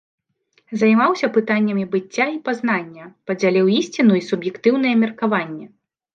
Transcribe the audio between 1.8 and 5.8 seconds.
быцця і пазнання, падзяліў ісціну і суб'ектыўнае меркаванне.